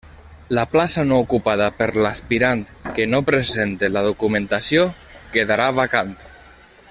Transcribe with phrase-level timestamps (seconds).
[0.57, 2.63] La plaça no ocupada per l'aspirant
[2.95, 4.87] que no presente la documentació
[5.37, 6.17] quedarà vacant.